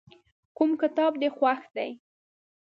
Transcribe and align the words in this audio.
کوم 0.57 0.71
کتاب 0.81 1.11
دې 1.21 1.29
خوښ 1.37 1.61
دی. 1.75 1.91